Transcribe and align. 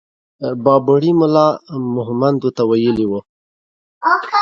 بابړي 0.63 1.11
ملا 1.19 1.47
مهمندو 1.97 2.49
ته 2.57 2.61
ويلي 2.71 3.05
وو. 3.07 3.19